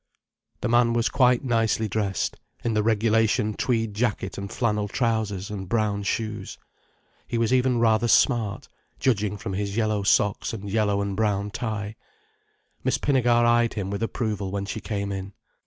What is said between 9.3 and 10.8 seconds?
from his yellow socks and